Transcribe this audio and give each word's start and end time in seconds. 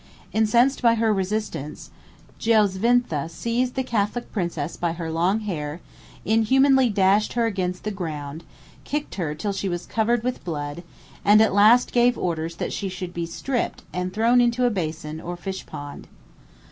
127 0.31 0.67
Incensed 0.67 0.81
by 0.81 0.95
her 0.95 1.13
resistance, 1.13 1.91
Goisvintha 2.43 3.29
seized 3.29 3.75
the 3.75 3.83
Catholic 3.83 4.31
princess 4.31 4.75
by 4.75 4.93
her 4.93 5.11
long 5.11 5.41
hair, 5.41 5.79
inhumanly 6.25 6.89
dashed 6.89 7.33
her 7.33 7.45
against 7.45 7.83
the 7.83 7.91
ground, 7.91 8.43
kicked 8.83 9.13
her 9.21 9.35
till 9.35 9.53
she 9.53 9.69
was 9.69 9.85
covered 9.85 10.23
with 10.23 10.43
blood, 10.43 10.81
and 11.23 11.39
at 11.39 11.53
last 11.53 11.91
gave 11.91 12.17
orders 12.17 12.55
that 12.55 12.73
she 12.73 12.89
should 12.89 13.13
be 13.13 13.27
stripped, 13.27 13.83
and 13.93 14.11
thrown 14.11 14.41
into 14.41 14.65
a 14.65 14.71
basin, 14.71 15.21
or 15.21 15.37
fish 15.37 15.67
pond. 15.67 16.07